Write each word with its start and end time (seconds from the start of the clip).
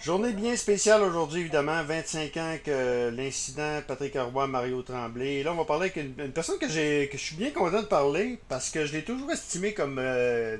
Journée 0.00 0.32
bien 0.32 0.56
spéciale 0.56 1.02
aujourd'hui, 1.02 1.42
évidemment. 1.42 1.82
25 1.84 2.36
ans 2.36 2.56
que 2.64 3.10
l'incident 3.10 3.80
Patrick 3.86 4.16
Roy, 4.16 4.46
Mario 4.46 4.82
Tremblay. 4.82 5.36
Et 5.36 5.42
là, 5.42 5.52
on 5.52 5.56
va 5.56 5.64
parler 5.64 5.92
avec 5.94 5.96
une, 5.96 6.32
personne 6.32 6.58
que, 6.58 6.68
j'ai, 6.68 7.08
que 7.10 7.18
je 7.18 7.22
suis 7.22 7.36
bien 7.36 7.50
content 7.50 7.82
de 7.82 7.86
parler 7.86 8.38
parce 8.48 8.70
que 8.70 8.84
je 8.84 8.92
l'ai 8.92 9.04
toujours 9.04 9.30
estimé 9.30 9.74
comme 9.74 9.98
euh, 9.98 10.56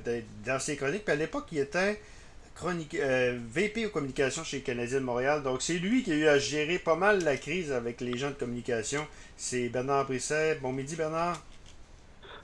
dans 0.46 0.58
ses 0.58 0.76
chroniques. 0.76 1.04
Puis 1.04 1.12
à 1.12 1.16
l'époque, 1.16 1.46
il 1.52 1.58
était 1.58 2.00
chronique, 2.54 2.94
euh, 2.94 3.38
VP 3.50 3.86
aux 3.86 3.90
communications 3.90 4.44
chez 4.44 4.60
Canadien 4.60 5.00
de 5.00 5.04
Montréal. 5.04 5.42
Donc, 5.42 5.62
c'est 5.62 5.78
lui 5.78 6.02
qui 6.02 6.12
a 6.12 6.14
eu 6.14 6.28
à 6.28 6.38
gérer 6.38 6.78
pas 6.78 6.94
mal 6.94 7.24
la 7.24 7.36
crise 7.36 7.72
avec 7.72 8.00
les 8.00 8.16
gens 8.16 8.28
de 8.28 8.34
communication. 8.34 9.04
C'est 9.36 9.68
Bernard 9.68 10.06
Brisset. 10.06 10.58
Bon 10.62 10.72
midi, 10.72 10.94
Bernard. 10.94 11.40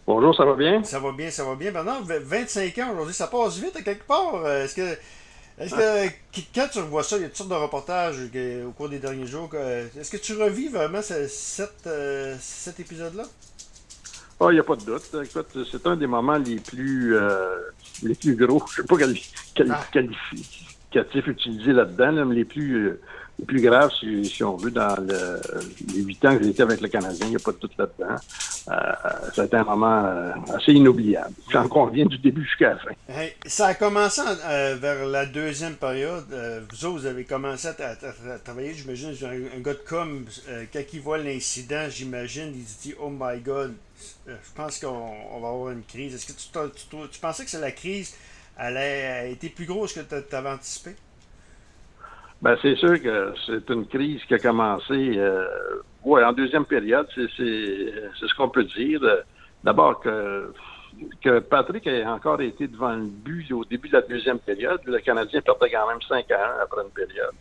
Bonjour, 0.07 0.35
ça 0.35 0.45
va 0.45 0.55
bien? 0.55 0.83
Ça 0.85 0.99
va 0.99 1.13
bien, 1.13 1.31
ça 1.31 1.45
va 1.45 1.55
bien. 1.55 1.71
Bernard, 1.71 2.03
25 2.03 2.79
ans 2.79 2.93
aujourd'hui, 2.93 3.15
ça 3.15 3.27
passe 3.27 3.59
vite 3.59 3.77
à 3.77 3.83
quelque 3.83 4.07
part. 4.07 4.37
Euh, 4.37 4.65
est-ce 4.65 4.75
que, 4.75 4.97
est-ce 5.61 5.75
que 5.75 6.41
quand 6.55 6.69
tu 6.71 6.79
revois 6.79 7.03
ça, 7.03 7.17
il 7.17 7.23
y 7.23 7.25
a 7.25 7.29
toutes 7.29 7.37
sortes 7.37 7.51
de 7.51 7.55
reportages 7.55 8.17
au 8.67 8.71
cours 8.73 8.89
des 8.89 8.99
derniers 8.99 9.27
jours, 9.27 9.51
est-ce 9.55 10.11
que 10.11 10.17
tu 10.17 10.35
revis 10.35 10.69
vraiment 10.69 11.03
cet, 11.03 11.87
euh, 11.87 12.37
cet 12.41 12.81
épisode-là? 12.81 13.25
Oh, 14.41 14.51
il 14.51 14.55
n'y 14.55 14.61
a 14.61 14.65
pas 14.65 14.77
de 14.77 14.85
doute. 14.85 15.17
Écoute, 15.25 15.59
c'est 15.71 15.85
un 15.87 15.97
des 15.97 16.07
moments 16.07 16.39
les 16.39 16.61
plus, 16.61 17.17
euh, 17.17 17.57
les 18.03 18.15
plus 18.15 18.37
gros, 18.37 18.63
je 18.71 18.83
ne 18.83 18.87
sais 18.87 19.15
pas 19.65 19.75
ah. 19.75 19.85
Utiliser 20.95 21.73
là-dedans, 21.73 22.25
mais 22.27 22.35
les 22.35 22.45
plus 22.45 22.99
le 23.39 23.45
plus 23.45 23.61
grave, 23.61 23.93
si, 23.99 24.25
si, 24.25 24.43
on 24.43 24.57
veut, 24.57 24.71
dans 24.71 24.97
le, 25.01 25.41
les 25.95 26.03
huit 26.03 26.25
ans 26.25 26.37
que 26.37 26.43
j'ai 26.43 26.51
été 26.51 26.63
avec 26.63 26.81
le 26.81 26.89
Canadien, 26.89 27.27
il 27.27 27.31
n'y 27.31 27.37
a 27.37 27.39
pas 27.39 27.53
de 27.53 27.57
tout 27.57 27.71
là-dedans. 27.79 28.17
Euh, 28.71 29.31
ça 29.33 29.43
a 29.43 29.45
été 29.45 29.57
un 29.57 29.65
moment 29.65 30.05
euh, 30.05 30.33
assez 30.55 30.73
inoubliable. 30.73 31.33
J'en 31.51 31.69
conviens 31.69 32.07
du 32.07 32.19
début 32.19 32.45
jusqu'à 32.45 32.71
la 32.71 32.79
fin. 32.79 32.91
ça 33.47 33.69
a 33.69 33.75
commencé 33.75 34.23
euh, 34.27 34.77
vers 34.81 35.07
la 35.07 35.25
deuxième 35.25 35.75
période. 35.75 36.27
vous 36.71 36.85
autres, 36.85 37.01
vous 37.01 37.07
avez 37.07 37.25
commencé 37.25 37.69
à, 37.69 38.39
travailler, 38.45 38.75
j'imagine, 38.75 39.15
un, 39.23 39.61
gars 39.61 39.75
de 39.75 39.85
com, 39.89 40.25
quand 40.73 40.83
il 40.93 41.01
voit 41.01 41.19
l'incident, 41.19 41.87
j'imagine, 41.89 42.53
il 42.55 42.67
se 42.67 42.83
dit 42.83 42.95
«Oh 43.01 43.11
my 43.11 43.39
God, 43.41 43.75
je 44.27 44.33
pense 44.57 44.81
qu'on 44.81 45.41
va 45.41 45.49
avoir 45.49 45.71
une 45.71 45.85
crise.» 45.85 46.15
Est-ce 46.17 46.27
que 46.27 46.33
tu, 46.33 46.89
tu, 46.89 47.09
tu, 47.09 47.21
pensais 47.21 47.45
que 47.45 47.51
c'est 47.51 47.61
la 47.61 47.73
crise 47.73 48.15
allait 48.59 49.07
a 49.07 49.27
été 49.27 49.49
plus 49.49 49.67
grosse 49.67 49.95
que 49.95 50.01
tu 50.01 50.35
avais 50.35 50.51
anticipé? 50.51 50.97
Ben, 52.41 52.57
c'est 52.63 52.77
sûr 52.77 53.03
que 53.03 53.33
c'est 53.47 53.69
une 53.71 53.87
crise 53.87 54.23
qui 54.25 54.35
a 54.35 54.39
commencé 54.39 55.15
euh, 55.17 55.47
ouais, 56.05 56.23
en 56.25 56.33
deuxième 56.33 56.65
période, 56.65 57.07
c'est 57.15 57.29
ce 57.37 58.35
qu'on 58.37 58.49
peut 58.49 58.65
dire. 58.65 59.01
D'abord 59.65 60.01
que, 60.01 60.53
que 61.21 61.41
Patrick 61.41 61.87
a 61.87 62.13
encore 62.13 62.41
été 62.41 62.69
devant 62.69 62.95
le 62.95 63.07
but 63.07 63.51
au 63.53 63.65
début 63.65 63.89
de 63.89 63.95
la 63.95 64.03
deuxième 64.03 64.39
période. 64.39 64.81
Le 64.85 64.99
Canadien 65.01 65.41
perdait 65.41 65.71
quand 65.71 65.89
même 65.89 66.01
5 66.09 66.31
à 66.31 66.59
1 66.61 66.63
après 66.63 66.83
une 66.83 66.91
période. 66.91 67.35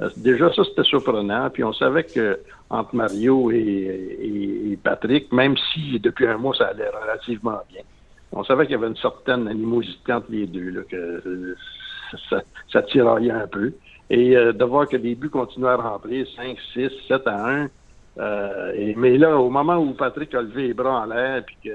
Euh, 0.00 0.10
déjà, 0.16 0.52
ça, 0.52 0.62
c'était 0.64 0.84
surprenant. 0.84 1.48
Puis 1.50 1.64
on 1.64 1.72
savait 1.72 2.04
que 2.04 2.40
entre 2.70 2.94
Mario 2.94 3.50
et, 3.50 4.78
Patrick, 4.82 5.32
même 5.32 5.56
si 5.72 5.98
depuis 6.00 6.26
un 6.26 6.36
mois, 6.36 6.54
ça 6.54 6.66
allait 6.66 6.88
relativement 6.88 7.60
bien, 7.70 7.82
on 8.34 8.44
savait 8.44 8.66
qu'il 8.66 8.72
y 8.72 8.78
avait 8.78 8.88
une 8.88 8.96
certaine 8.96 9.48
animosité 9.48 10.12
entre 10.12 10.30
les 10.30 10.46
deux, 10.46 10.70
là, 10.70 10.80
que 10.88 11.56
ça, 12.28 12.42
ça 12.72 12.82
tiraillait 12.82 13.30
un 13.30 13.46
peu. 13.46 13.72
Et 14.10 14.36
euh, 14.36 14.52
de 14.52 14.64
voir 14.64 14.88
que 14.88 14.96
les 14.96 15.14
buts 15.14 15.30
continuaient 15.30 15.70
à 15.70 15.76
rentrer 15.76 16.26
5, 16.36 16.58
6, 16.74 16.90
7 17.08 17.26
à 17.26 17.48
1. 17.48 17.68
Euh, 18.18 18.72
et, 18.74 18.94
mais 18.96 19.16
là, 19.16 19.36
au 19.38 19.50
moment 19.50 19.76
où 19.76 19.92
Patrick 19.94 20.34
a 20.34 20.42
levé 20.42 20.68
les 20.68 20.74
bras 20.74 21.02
en 21.02 21.06
l'air, 21.06 21.42
puis 21.44 21.56
que 21.64 21.70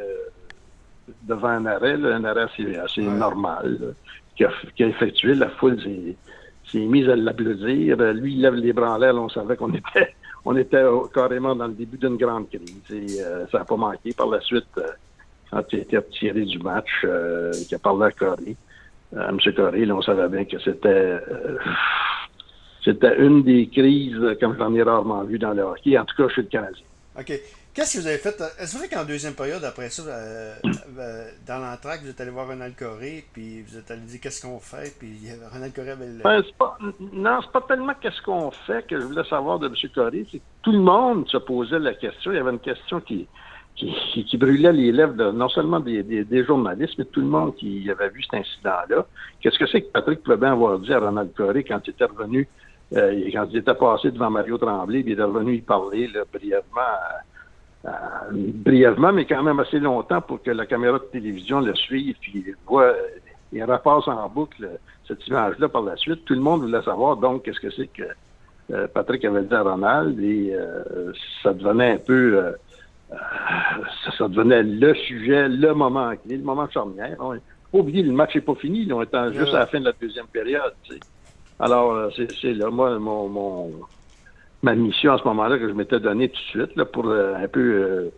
devant 1.23 1.47
un 1.47 1.65
arrêt, 1.65 1.93
un 1.93 2.23
arrêt 2.23 2.47
assez, 2.83 3.01
normal, 3.01 3.95
qui, 4.35 4.43
a, 4.43 4.51
effectué, 4.77 5.33
la 5.33 5.49
foule 5.49 5.77
s'est 5.81 6.79
mise 6.79 7.09
à 7.09 7.15
l'applaudir. 7.15 7.97
Lui, 8.13 8.33
il 8.33 8.41
lève 8.41 8.53
les 8.53 8.73
bras 8.73 8.93
en 8.93 8.97
l'air, 8.97 9.15
on 9.15 9.29
savait 9.29 9.55
qu'on 9.57 9.73
était 9.73 10.13
on 10.45 10.55
était 10.55 10.83
carrément 11.13 11.55
dans 11.55 11.67
le 11.67 11.73
début 11.73 11.97
d'une 11.97 12.17
grande 12.17 12.47
crise. 12.49 12.81
Et 12.91 13.21
euh, 13.21 13.45
ça 13.51 13.59
n'a 13.59 13.65
pas 13.65 13.75
manqué. 13.75 14.13
Par 14.13 14.27
la 14.27 14.39
suite, 14.39 14.65
quand 15.51 15.63
il 15.71 15.79
été 15.79 15.97
retiré 15.97 16.41
du 16.41 16.59
match, 16.59 16.89
il 17.03 17.75
a 17.75 17.79
parlé 17.79 18.05
à 18.05 19.29
M. 19.29 19.39
Corée, 19.55 19.91
on 19.91 20.01
savait 20.01 20.29
bien 20.29 20.45
que 20.45 20.59
c'était 20.59 21.19
c'était 22.83 23.17
une 23.17 23.43
des 23.43 23.67
crises 23.67 24.37
comme 24.39 24.57
j'en 24.57 24.73
ai 24.73 24.83
rarement 24.83 25.23
vu 25.23 25.37
dans 25.37 25.53
le 25.53 25.63
hockey, 25.63 25.97
en 25.97 26.05
tout 26.05 26.15
cas 26.15 26.33
chez 26.33 26.43
le 26.43 26.47
Canadien. 26.47 26.85
OK. 27.17 27.33
Qu'est-ce 27.73 27.97
que 27.97 28.01
vous 28.01 28.07
avez 28.07 28.17
fait? 28.17 28.35
Est-ce 28.59 28.77
vrai 28.77 28.89
qu'en 28.89 29.05
deuxième 29.05 29.35
période, 29.35 29.63
après 29.63 29.89
ça, 29.89 30.01
euh, 30.01 30.55
euh, 30.97 31.29
dans 31.47 31.59
l'entraque, 31.59 32.01
vous 32.01 32.09
êtes 32.09 32.19
allé 32.19 32.31
voir 32.31 32.47
Ronald 32.47 32.75
Coré, 32.75 33.23
puis 33.31 33.61
vous 33.61 33.77
êtes 33.77 33.91
allé 33.91 34.01
dire 34.01 34.19
qu'est-ce 34.19 34.41
qu'on 34.41 34.59
fait, 34.59 34.97
puis 34.97 35.17
Ronald 35.53 35.73
Coré 35.73 35.91
avait 35.91 36.07
le... 36.07 36.23
ben, 36.23 36.43
pas, 36.57 36.77
Non, 37.13 37.39
c'est 37.41 37.51
pas 37.51 37.61
tellement 37.67 37.93
qu'est-ce 38.01 38.21
qu'on 38.23 38.49
fait 38.51 38.85
que 38.87 38.99
je 38.99 39.05
voulais 39.05 39.23
savoir 39.29 39.59
de 39.59 39.67
M. 39.67 39.75
Coré, 39.93 40.25
c'est 40.31 40.39
que 40.39 40.43
tout 40.63 40.71
le 40.71 40.79
monde 40.79 41.29
se 41.29 41.37
posait 41.37 41.79
la 41.79 41.93
question. 41.93 42.31
Il 42.31 42.35
y 42.35 42.39
avait 42.39 42.51
une 42.51 42.59
question 42.59 42.99
qui, 43.01 43.27
qui, 43.79 44.25
qui 44.25 44.37
brûlait 44.37 44.73
les 44.73 44.91
lèvres 44.91 45.13
de, 45.13 45.31
non 45.31 45.49
seulement 45.49 45.79
des, 45.79 46.03
des, 46.03 46.43
journalistes, 46.43 46.95
mais 46.97 47.05
tout 47.05 47.21
le 47.21 47.27
monde 47.27 47.55
qui 47.55 47.89
avait 47.89 48.09
vu 48.09 48.21
cet 48.23 48.41
incident-là. 48.41 49.05
Qu'est-ce 49.39 49.57
que 49.57 49.67
c'est 49.67 49.81
que 49.81 49.91
Patrick 49.91 50.21
pouvait 50.21 50.37
bien 50.37 50.51
avoir 50.51 50.79
dit 50.79 50.93
à 50.93 50.99
Ronald 50.99 51.31
Coré 51.33 51.63
quand 51.63 51.79
il 51.85 51.91
était 51.91 52.05
revenu 52.05 52.47
euh, 52.95 53.29
quand 53.31 53.45
il 53.51 53.57
était 53.57 53.75
passé 53.75 54.11
devant 54.11 54.31
Mario 54.31 54.57
Tremblay, 54.57 55.03
il 55.05 55.19
est 55.19 55.23
revenu 55.23 55.55
y 55.55 55.61
parler 55.61 56.07
là, 56.07 56.21
brièvement, 56.31 56.81
euh, 57.85 57.89
brièvement, 58.31 59.13
mais 59.13 59.25
quand 59.25 59.43
même 59.43 59.59
assez 59.59 59.79
longtemps 59.79 60.21
pour 60.21 60.41
que 60.41 60.49
la 60.49 60.65
caméra 60.65 60.97
de 60.97 61.03
télévision 61.03 61.59
le 61.61 61.75
suive, 61.75 62.15
puis 62.19 62.43
il 62.47 62.55
voit, 62.65 62.95
il 63.53 63.63
repasse 63.63 64.07
en 64.07 64.27
boucle 64.27 64.67
cette 65.07 65.25
image-là 65.27 65.69
par 65.69 65.83
la 65.83 65.95
suite. 65.97 66.25
Tout 66.25 66.33
le 66.33 66.41
monde 66.41 66.61
voulait 66.61 66.81
savoir, 66.81 67.17
donc, 67.17 67.43
qu'est-ce 67.43 67.59
que 67.59 67.69
c'est 67.69 67.87
que 67.87 68.03
euh, 68.71 68.87
Patrick 68.87 69.23
avait 69.23 69.43
dit 69.43 69.53
à 69.53 69.61
Ronald, 69.61 70.19
et 70.19 70.55
ça 71.43 71.53
devenait 71.53 71.91
un 71.91 71.97
peu... 71.97 72.53
Ça, 74.17 74.27
devenait 74.27 74.63
le 74.63 74.93
sujet, 74.93 75.49
le 75.49 75.73
moment 75.73 76.15
clé, 76.15 76.37
le 76.37 76.43
moment 76.43 76.69
charnière. 76.69 77.15
On, 77.19 77.33
faut 77.71 77.79
oublier, 77.79 78.03
le 78.03 78.11
match 78.11 78.35
n'est 78.35 78.41
pas 78.41 78.55
fini. 78.55 78.91
On 78.91 79.01
est 79.01 79.33
juste 79.33 79.53
à 79.53 79.59
la 79.59 79.67
fin 79.67 79.79
de 79.79 79.85
la 79.85 79.93
deuxième 79.99 80.27
période. 80.27 80.73
Alors, 81.59 81.91
euh, 81.91 82.09
c'est 82.41 82.53
là, 82.53 82.69
moi, 82.69 82.97
mon, 82.99 83.27
mon, 83.27 83.71
ma 84.61 84.75
mission 84.75 85.13
à 85.13 85.17
ce 85.17 85.23
moment-là 85.25 85.57
que 85.57 85.67
je 85.67 85.73
m'étais 85.73 85.99
donnée 85.99 86.29
tout 86.29 86.35
de 86.35 86.65
suite 86.65 86.75
là, 86.75 86.85
pour 86.85 87.07
euh, 87.07 87.35
un 87.35 87.47
peu 87.47 87.59
euh, 87.59 88.09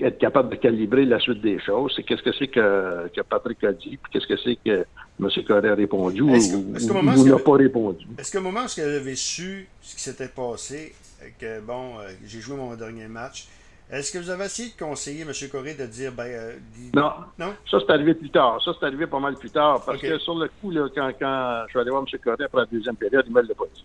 être 0.00 0.18
capable 0.18 0.50
de 0.50 0.56
calibrer 0.56 1.04
la 1.04 1.20
suite 1.20 1.42
des 1.42 1.60
choses. 1.60 1.92
C'est 1.94 2.02
qu'est-ce 2.02 2.22
que 2.22 2.32
c'est 2.32 2.46
que, 2.46 3.08
que 3.14 3.20
Patrick 3.20 3.62
a 3.64 3.72
dit, 3.72 3.98
puis 3.98 4.12
qu'est-ce 4.12 4.26
que 4.26 4.36
c'est 4.42 4.56
que 4.64 4.86
M. 5.20 5.28
Corée 5.46 5.68
a 5.68 5.74
répondu 5.74 6.22
ou, 6.22 6.30
n'a 6.30 7.38
pas 7.38 7.56
répondu. 7.56 8.06
Est-ce 8.18 8.32
qu'au 8.32 8.42
moment 8.42 8.60
où 8.64 8.80
avez 8.80 9.16
su 9.16 9.68
ce 9.82 9.94
qui 9.94 10.02
s'était 10.02 10.28
passé, 10.28 10.94
que 11.38 11.60
bon, 11.60 11.94
j'ai 12.24 12.40
joué 12.40 12.56
mon 12.56 12.74
dernier 12.74 13.08
match, 13.08 13.48
est-ce 13.90 14.12
que 14.12 14.18
vous 14.18 14.28
avez 14.28 14.44
essayé 14.44 14.70
de 14.70 14.84
conseiller 14.84 15.22
M. 15.22 15.32
Corée 15.50 15.74
de 15.74 15.86
dire. 15.86 16.12
Ben, 16.12 16.26
euh, 16.26 16.52
non. 16.94 17.10
Non? 17.38 17.54
Ça, 17.70 17.78
c'est 17.80 17.90
arrivé 17.90 18.14
plus 18.14 18.28
tard. 18.28 18.60
Ça, 18.62 18.72
c'est 18.78 18.84
arrivé 18.84 19.06
pas 19.06 19.18
mal 19.18 19.34
plus 19.36 19.50
tard. 19.50 19.82
Parce 19.84 20.00
que 20.00 20.18
sur 20.18 20.34
le 20.34 20.50
coup, 20.60 20.70
là, 20.70 20.88
quand, 20.94 21.10
quand 21.18 21.62
je 21.66 21.70
suis 21.70 21.78
allé 21.78 21.90
voir 21.90 22.02
M. 22.02 22.18
Corée 22.22 22.44
après 22.44 22.60
la 22.60 22.66
deuxième 22.66 22.96
période, 22.96 23.24
il 23.26 23.32
me 23.32 23.40
l'a 23.40 23.54
pas 23.54 23.64
dit. 23.74 23.84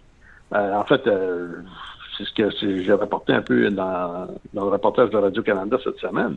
Euh, 0.53 0.73
en 0.73 0.83
fait, 0.83 1.07
euh, 1.07 1.61
c'est 2.17 2.25
ce 2.25 2.33
que 2.33 2.83
j'ai 2.83 2.93
rapporté 2.93 3.31
un 3.31 3.41
peu 3.41 3.69
dans, 3.69 4.27
dans 4.53 4.65
le 4.65 4.71
reportage 4.71 5.09
de 5.09 5.17
Radio-Canada 5.17 5.77
cette 5.83 5.97
semaine. 5.99 6.35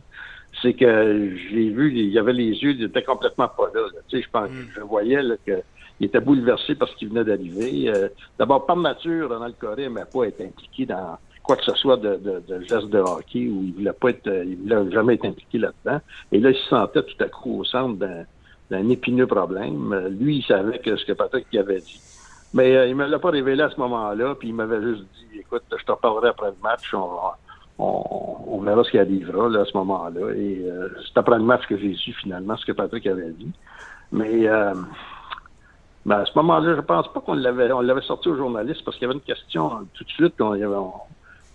C'est 0.61 0.73
que 0.73 1.35
j'ai 1.51 1.69
vu, 1.69 1.91
il 1.93 2.09
y 2.09 2.17
avait 2.17 2.33
les 2.33 2.51
yeux, 2.51 2.71
il 2.71 2.83
était 2.83 3.03
complètement 3.03 3.49
pas 3.49 3.69
là. 3.75 3.81
Tu 4.07 4.17
sais, 4.17 4.23
je 4.23 4.29
pense, 4.29 4.49
hmm. 4.49 4.67
je 4.75 4.79
voyais 4.79 5.19
qu'il 5.43 5.61
était 6.01 6.21
bouleversé 6.21 6.73
parce 6.75 6.95
qu'il 6.95 7.09
venait 7.09 7.25
d'arriver. 7.25 7.91
D'abord, 8.39 8.65
par 8.65 8.77
nature, 8.77 9.29
Ronald 9.29 9.55
Corée 9.59 9.83
n'aimait 9.83 10.05
pas 10.11 10.23
être 10.23 10.41
impliqué 10.41 10.85
dans 10.85 11.19
quoi 11.47 11.55
que 11.55 11.63
ce 11.63 11.73
soit 11.75 11.95
de, 11.97 12.17
de, 12.17 12.43
de 12.45 12.61
gestes 12.65 12.89
de 12.89 12.99
hockey 12.99 13.47
où 13.47 13.63
il 13.63 13.73
voulait 13.73 13.93
pas 13.93 14.09
être, 14.09 14.27
il 14.27 14.57
voulait 14.57 14.91
jamais 14.91 15.13
être 15.13 15.25
impliqué 15.25 15.57
là-dedans. 15.57 16.01
Et 16.33 16.39
là, 16.39 16.49
il 16.51 16.57
se 16.57 16.67
sentait 16.67 17.03
tout 17.03 17.23
à 17.23 17.29
coup 17.29 17.61
au 17.61 17.63
centre 17.63 17.97
d'un 18.69 18.89
épineux 18.89 19.27
problème. 19.27 19.95
Lui, 20.19 20.37
il 20.39 20.43
savait 20.43 20.79
que 20.79 20.97
ce 20.97 21.05
que 21.05 21.13
Patrick 21.13 21.47
avait 21.55 21.79
dit. 21.79 22.01
Mais 22.53 22.75
euh, 22.75 22.87
il 22.87 22.95
me 22.95 23.05
l'a 23.07 23.19
pas 23.19 23.29
révélé 23.29 23.63
à 23.63 23.69
ce 23.69 23.79
moment-là, 23.79 24.35
puis 24.35 24.49
il 24.49 24.55
m'avait 24.55 24.81
juste 24.81 25.01
dit, 25.01 25.39
écoute, 25.39 25.63
je 25.71 25.83
te 25.83 25.91
reparlerai 25.91 26.29
après 26.29 26.47
le 26.47 26.55
match, 26.61 26.93
on, 26.93 27.09
on, 27.79 28.59
verra 28.61 28.83
ce 28.83 28.91
qui 28.91 28.99
arrivera 28.99 29.49
là, 29.49 29.61
à 29.61 29.65
ce 29.65 29.77
moment-là. 29.77 30.33
Et 30.35 30.63
euh, 30.65 30.89
c'est 31.05 31.17
après 31.17 31.37
le 31.37 31.43
match 31.43 31.65
que 31.67 31.77
j'ai 31.77 31.93
su 31.95 32.13
finalement 32.13 32.57
ce 32.57 32.65
que 32.65 32.73
Patrick 32.73 33.07
avait 33.07 33.31
dit. 33.31 33.51
Mais 34.11 34.47
euh, 34.47 34.73
ben, 36.05 36.19
à 36.19 36.25
ce 36.25 36.31
moment-là, 36.35 36.75
je 36.75 36.81
pense 36.81 37.11
pas 37.13 37.19
qu'on 37.21 37.33
l'avait 37.33 37.71
on 37.71 37.81
l'avait 37.81 38.01
sorti 38.01 38.29
aux 38.29 38.37
journalistes 38.37 38.83
parce 38.83 38.97
qu'il 38.97 39.07
y 39.07 39.09
avait 39.09 39.19
une 39.19 39.25
question 39.25 39.69
tout 39.93 40.03
de 40.03 40.09
suite 40.09 40.37
qu'on 40.37 40.53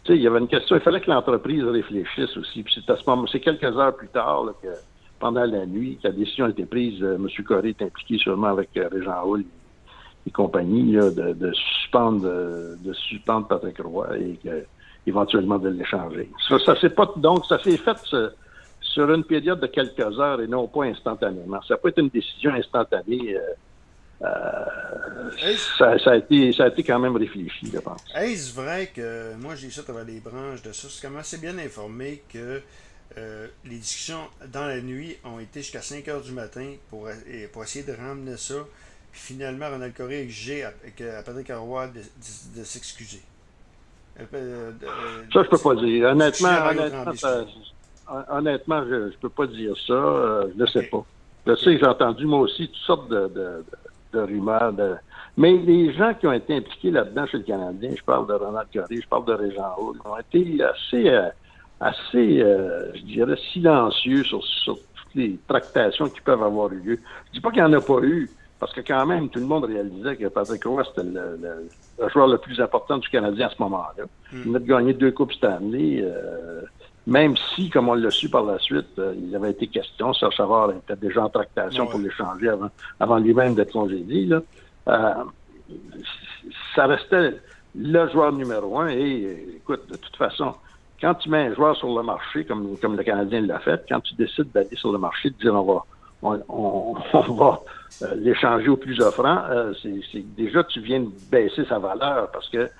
tu 0.04 0.12
sais, 0.12 0.19
il 0.19 0.22
y 0.22 0.26
avait 0.26 0.40
une 0.40 0.49
question, 0.49 0.76
il 0.76 0.82
fallait 0.82 1.00
que 1.00 1.10
l'entreprise 1.10 1.64
réfléchisse 1.64 2.37
aussi. 2.37 2.62
Puis 2.62 2.75
c'est 2.75 2.90
à 2.90 2.96
ce 2.96 3.08
moment, 3.08 3.26
c'est 3.31 3.40
quelques 3.40 3.64
heures 3.64 3.94
plus 3.94 4.08
tard 4.08 4.46
que 4.62 4.69
pendant 5.20 5.44
la 5.44 5.64
nuit, 5.66 5.99
que 6.02 6.08
la 6.08 6.14
décision 6.14 6.46
a 6.46 6.50
été 6.50 6.66
prise. 6.66 7.00
Euh, 7.02 7.14
M. 7.14 7.28
Corée 7.44 7.70
est 7.70 7.82
impliqué 7.82 8.19
sûrement 8.19 8.49
avec 8.49 8.70
euh, 8.76 8.88
Régent 8.90 9.25
Hull 9.25 9.44
et 10.26 10.31
compagnie 10.31 10.93
là, 10.93 11.10
de, 11.10 11.32
de, 11.32 11.52
suspendre 11.52 12.22
de, 12.22 12.93
suspendre 12.93 13.46
Patrick 13.46 13.78
Roy 13.78 14.19
et 14.19 14.38
que, 14.43 14.64
éventuellement 15.06 15.58
de 15.58 15.69
l'échanger. 15.69 16.31
Ça, 16.49 16.58
ça 16.58 16.76
s'est 16.81 16.90
pas 16.90 17.12
donc 17.16 17.44
ça 17.46 17.58
s'est 17.60 17.76
fait 17.76 17.96
sur 18.81 19.12
une 19.12 19.25
période 19.25 19.60
de 19.60 19.66
quelques 19.66 20.19
heures 20.19 20.40
et 20.40 20.46
non 20.46 20.66
pas 20.66 20.84
instantanément. 20.84 21.60
Ça 21.62 21.76
peut 21.76 21.88
être 21.88 21.99
une 21.99 22.08
décision 22.08 22.52
instantanée. 22.52 23.37
Euh, 23.37 23.40
ça, 25.79 25.99
ça, 25.99 26.11
a 26.12 26.17
été, 26.17 26.53
ça 26.53 26.65
a 26.65 26.69
été 26.69 26.83
quand 26.83 26.99
même 26.99 27.17
réfléchi, 27.17 27.71
je 27.73 27.79
pense. 27.79 28.03
Est-ce 28.15 28.55
vrai 28.55 28.91
que, 28.94 29.35
moi 29.37 29.55
j'ai 29.55 29.71
ça 29.71 29.83
travers 29.83 30.05
les 30.05 30.21
branches 30.21 30.62
de 30.62 30.73
ça, 30.73 30.89
c'est 30.91 31.03
quand 31.03 31.11
même 31.11 31.21
assez 31.21 31.39
bien 31.39 31.56
informé 31.59 32.23
que 32.33 32.61
les 33.65 33.77
discussions 33.77 34.27
dans 34.50 34.67
la 34.67 34.81
nuit 34.81 35.17
ont 35.25 35.39
été 35.39 35.61
jusqu'à 35.61 35.83
5 35.83 36.09
heures 36.09 36.23
du 36.23 36.33
matin 36.33 36.67
pour, 36.89 37.09
pour 37.53 37.62
essayer 37.62 37.85
de 37.85 37.93
ramener 37.93 38.39
ça. 38.39 38.55
Puis 39.12 39.21
finalement, 39.21 39.69
Ronald 39.69 39.94
Coré 39.94 40.17
a 40.17 40.21
exigé 40.23 40.65
à, 40.65 40.69
à 41.19 41.23
Patrick 41.23 41.53
Roy 41.53 41.88
de, 41.88 42.00
de 42.59 42.65
s'excuser. 42.65 43.21
Euh, 44.21 44.25
euh, 44.35 44.73
ça, 45.33 45.43
je 45.43 45.49
peux 45.49 45.59
pas 45.59 45.75
dire. 45.77 46.09
Honnêtement, 46.09 46.49
honnêtement, 48.31 48.85
je 48.85 48.95
ne 48.95 49.11
peux 49.21 49.29
pas 49.29 49.47
dire 49.47 49.75
ça. 49.87 49.93
Euh, 49.93 50.49
je 50.56 50.62
ne 50.62 50.67
sais 50.67 50.83
pas. 50.83 51.05
Je 51.47 51.55
sais 51.56 51.75
que 51.75 51.79
j'ai 51.79 51.87
entendu, 51.87 52.27
moi 52.27 52.41
aussi, 52.41 52.69
toutes 52.69 52.83
sortes 52.83 53.09
de, 53.09 53.65
de, 54.12 54.21
rumeurs. 54.21 54.73
Mais 55.37 55.52
les 55.52 55.93
gens 55.94 56.12
qui 56.14 56.26
ont 56.26 56.32
été 56.32 56.56
impliqués 56.56 56.90
là-dedans 56.90 57.26
chez 57.26 57.38
le 57.38 57.44
Canadien, 57.44 57.90
je 57.96 58.02
parle 58.05 58.26
de 58.26 58.34
Ronald 58.34 58.69
Coré, 58.73 59.00
je 59.00 59.08
parle 59.08 59.25
de 59.25 59.32
Régent 59.32 59.75
Hall, 59.79 59.96
ont 60.05 60.19
été 60.19 60.62
assez, 60.62 61.08
assez 61.81 62.38
je 62.94 63.02
dirais, 63.02 63.37
silencieux 63.52 64.25
sur, 64.25 64.44
sur, 64.44 64.75
toutes 64.75 65.14
les 65.14 65.38
tractations 65.49 66.08
qui 66.08 66.20
peuvent 66.20 66.43
avoir 66.43 66.73
eu 66.73 66.81
lieu. 66.81 66.99
Je 67.29 67.32
dis 67.32 67.40
pas 67.40 67.50
qu'il 67.50 67.64
n'y 67.64 67.69
en 67.69 67.73
a 67.73 67.81
pas 67.81 68.00
eu, 68.02 68.31
parce 68.62 68.75
que 68.75 68.81
quand 68.81 69.06
même, 69.06 69.29
tout 69.29 69.40
le 69.40 69.46
monde 69.46 69.64
réalisait 69.64 70.14
que 70.14 70.29
Patrick 70.29 70.62
Roy, 70.64 70.84
c'était 70.84 71.08
le, 71.08 72.08
joueur 72.11 72.28
le 72.28 72.38
plus 72.38 72.61
important 72.61 72.99
du 72.99 73.08
Canadien 73.08 73.49
à 73.49 73.50
ce 73.50 73.61
moment-là. 73.61 74.05
Hmm. 74.05 74.37
Il 74.37 74.43
venait 74.43 74.61
de 74.61 74.67
gagner 74.67 74.94
deux 74.94 75.11
Coupes 75.11 75.32
Stanley. 75.32 76.00
Euh, 76.00 76.61
même 77.05 77.35
si, 77.37 77.70
comme 77.70 77.88
on 77.88 77.94
l'a 77.94 78.11
su 78.12 78.28
par 78.28 78.44
la 78.44 78.61
suite, 78.61 78.96
euh, 79.00 79.14
il 79.20 79.35
avait 79.35 79.50
été 79.50 79.67
question, 79.67 80.14
Serge 80.14 80.37
Savard 80.37 80.70
était 80.70 80.94
déjà 80.94 81.25
en 81.25 81.28
tractation 81.28 81.88
pour 81.88 81.99
l'échanger 81.99 82.50
avant, 82.50 82.70
avant 83.00 83.19
lui-même 83.19 83.56
d'être 83.56 83.73
congédié. 83.73 84.26
Là. 84.26 84.43
Euh, 84.88 85.25
ça 86.75 86.87
restait 86.87 87.34
le 87.75 88.08
joueur 88.08 88.32
numéro 88.32 88.81
un. 88.81 88.88
Et 88.88 89.56
écoute, 89.56 89.90
de 89.90 89.96
toute 89.96 90.17
façon, 90.17 90.55
quand 91.00 91.14
tu 91.14 91.29
mets 91.29 91.46
un 91.46 91.55
joueur 91.55 91.76
sur 91.76 91.94
le 91.96 92.02
marché, 92.02 92.44
comme, 92.44 92.76
le 92.82 93.02
Canadien 93.02 93.40
l'a 93.43 93.58
fait, 93.61 93.84
quand 93.88 94.00
tu 94.00 94.14
décides 94.14 94.50
d'aller 94.52 94.76
sur 94.76 94.93
le 94.93 94.99
marché, 94.99 95.31
de 95.31 95.37
dire 95.37 95.55
on 95.55 95.62
va 95.62 95.84
on, 96.25 96.94
va 97.34 97.61
euh, 98.02 98.14
l'échanger 98.14 98.69
au 98.69 98.76
plus 98.76 99.00
offrant, 99.00 99.38
euh, 99.50 99.73
c'est 99.82 100.25
déjà 100.37 100.62
tu 100.62 100.81
viens 100.81 101.00
de 101.00 101.11
baisser 101.32 101.64
sa 101.64 101.81
valeur 101.81 102.31
parce 102.31 102.49
que 102.49 102.70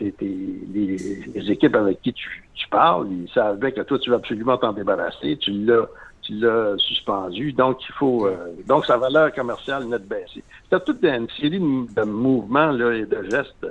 les, 0.00 1.50
équipes 1.50 1.76
avec 1.76 2.02
qui 2.02 2.12
tu, 2.12 2.68
parles, 2.70 3.06
ils 3.10 3.28
savaient 3.30 3.72
que 3.72 3.80
toi, 3.82 3.98
tu 3.98 4.10
veux 4.10 4.16
absolument 4.16 4.56
t'en 4.56 4.72
débarrasser, 4.72 5.36
tu 5.36 5.50
l'as 5.52 5.86
l'as 6.30 6.76
suspendu, 6.78 7.52
donc 7.52 7.78
il 7.88 7.92
faut 7.94 8.28
donc 8.66 8.86
sa 8.86 8.96
valeur 8.96 9.32
commerciale 9.32 9.84
net 9.84 10.06
baissée. 10.06 10.44
C'est 10.70 10.84
toute 10.84 11.02
une 11.02 11.28
série 11.30 11.58
de 11.58 12.02
mouvements 12.04 12.70
là, 12.70 12.92
et 12.92 13.06
de 13.06 13.22
gestes 13.30 13.66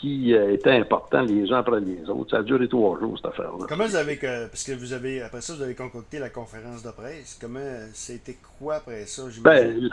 qui 0.00 0.34
euh, 0.34 0.54
étaient 0.54 0.72
importants 0.72 1.22
les 1.22 1.50
uns 1.52 1.58
après 1.58 1.80
les 1.80 2.08
autres. 2.08 2.30
Ça 2.30 2.38
a 2.38 2.42
duré 2.42 2.68
trois 2.68 2.98
jours, 2.98 3.16
cette 3.16 3.26
affaire-là. 3.26 3.66
Comment 3.68 3.86
vous 3.86 3.96
avez, 3.96 4.16
parce 4.16 4.64
que 4.64 4.72
vous 4.72 4.92
avez, 4.92 5.22
après 5.22 5.40
ça, 5.40 5.54
vous 5.54 5.62
avez 5.62 5.74
concocté 5.74 6.18
la 6.18 6.30
conférence 6.30 6.82
de 6.82 6.90
presse. 6.90 7.36
Comment, 7.40 7.60
c'était 7.92 8.38
quoi 8.58 8.76
après 8.76 9.06
ça? 9.06 9.22
Ben, 9.42 9.90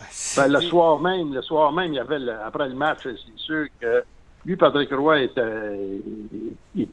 ah, 0.00 0.04
ben, 0.36 0.52
le 0.52 0.60
soir 0.60 1.00
même, 1.00 1.34
le 1.34 1.42
soir 1.42 1.72
même, 1.72 1.92
il 1.92 1.96
y 1.96 1.98
avait, 1.98 2.18
après 2.44 2.68
le 2.68 2.74
match, 2.74 3.00
c'est 3.02 3.16
sûr 3.36 3.66
que 3.80 4.02
lui, 4.44 4.56
Patrick 4.56 4.90
Roy, 4.92 5.22
était, 5.22 6.00
il, 6.74 6.88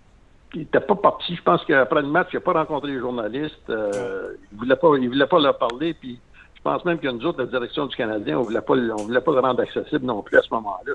n'était 0.59 0.80
pas 0.80 0.95
parti. 0.95 1.36
Je 1.36 1.42
pense 1.42 1.63
qu'après 1.65 2.01
le 2.01 2.07
match, 2.07 2.30
il 2.33 2.38
n'a 2.38 2.42
pas 2.42 2.54
rencontré 2.54 2.92
les 2.92 3.00
journalistes. 3.00 3.69
Euh, 3.69 4.33
il 4.51 4.56
ne 4.56 4.59
voulait, 4.59 4.75
pas, 4.75 4.88
il 5.00 5.07
voulait 5.09 5.27
pas 5.27 5.39
leur 5.39 5.57
parler. 5.57 5.94
Puis 5.94 6.19
je 6.56 6.62
pense 6.62 6.83
même 6.86 7.00
que 7.00 7.07
nous 7.07 7.25
autres, 7.25 7.39
la 7.39 7.45
direction 7.45 7.86
du 7.86 7.95
Canadien, 7.95 8.39
on 8.39 8.44
voulait 8.44 8.62
pas, 8.62 8.74
on 8.74 9.04
voulait 9.04 9.21
pas 9.21 9.31
le 9.31 9.39
rendre 9.39 9.62
accessible 9.62 10.06
non 10.06 10.21
plus 10.21 10.38
à 10.38 10.42
ce 10.42 10.54
moment-là. 10.54 10.94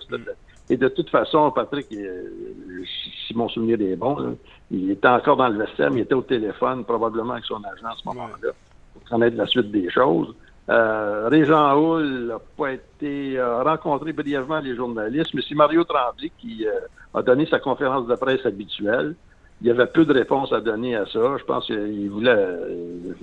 Et 0.71 0.77
de 0.77 0.89
toute 0.89 1.11
façon, 1.11 1.51
Patrick, 1.51 1.87
si 1.89 3.35
mon 3.35 3.49
souvenir 3.49 3.81
est 3.81 3.97
bon, 3.97 4.37
il 4.71 4.91
était 4.91 5.09
encore 5.09 5.37
dans 5.37 5.49
le 5.49 5.59
vestiaire, 5.59 5.91
mais 5.91 6.01
il 6.01 6.03
était 6.03 6.15
au 6.15 6.23
téléphone, 6.23 6.85
probablement 6.85 7.35
avec 7.35 7.45
son 7.45 7.57
agent 7.57 7.87
à 7.87 7.95
ce 7.97 8.09
moment-là, 8.09 8.51
pour 8.93 9.05
connaître 9.09 9.37
la 9.37 9.47
suite 9.47 9.71
des 9.71 9.91
choses. 9.91 10.35
Euh, 10.69 11.29
Régent 11.29 11.77
Hull 11.77 12.29
n'a 12.29 12.39
pas 12.57 12.73
été 12.73 13.39
euh, 13.39 13.63
rencontré 13.63 14.13
brièvement 14.13 14.61
les 14.61 14.77
journalistes, 14.77 15.35
mais 15.35 15.43
c'est 15.47 15.55
Mario 15.55 15.83
Tremblay 15.85 16.31
qui 16.39 16.67
euh, 16.67 16.73
a 17.15 17.23
donné 17.23 17.47
sa 17.47 17.59
conférence 17.59 18.07
de 18.07 18.15
presse 18.15 18.47
habituelle. 18.47 19.17
Il 19.63 19.69
y 19.69 19.71
avait 19.71 19.87
peu 19.87 20.05
de 20.05 20.13
réponses 20.13 20.53
à 20.53 20.61
donner 20.61 20.97
à 20.97 21.07
ça. 21.07 21.37
Je 21.39 21.45
pense 21.45 21.67
qu'il 21.67 22.11
voulait, 22.11 22.35
euh, 22.35 23.15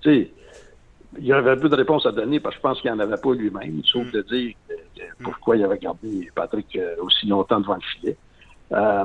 tu 0.00 0.10
sais, 0.10 0.30
il 1.16 1.24
y 1.24 1.32
avait 1.32 1.56
peu 1.56 1.68
de 1.68 1.76
réponses 1.76 2.04
à 2.04 2.12
donner 2.12 2.40
parce 2.40 2.56
que 2.56 2.58
je 2.58 2.62
pense 2.62 2.80
qu'il 2.80 2.90
n'y 2.90 2.96
en 2.96 3.00
avait 3.00 3.16
pas 3.16 3.32
lui-même, 3.32 3.82
sauf 3.84 4.06
mm. 4.06 4.10
de 4.10 4.22
dire 4.22 4.54
pourquoi 5.22 5.56
il 5.56 5.64
avait 5.64 5.78
gardé 5.78 6.28
Patrick 6.34 6.76
euh, 6.76 6.96
aussi 7.00 7.26
longtemps 7.26 7.60
devant 7.60 7.76
le 7.76 7.80
filet. 7.80 8.16
Euh, 8.72 9.04